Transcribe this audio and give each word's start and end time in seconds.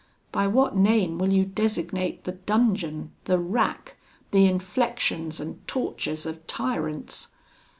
By 0.31 0.47
what 0.47 0.75
name 0.75 1.19
will 1.19 1.31
you 1.31 1.45
designate 1.45 2.23
the 2.23 2.31
dungeon, 2.31 3.11
the 3.25 3.37
rack, 3.37 3.97
the 4.31 4.47
inflections 4.47 5.39
and 5.39 5.61
tortures 5.67 6.25
of 6.25 6.47
tyrants? 6.47 7.27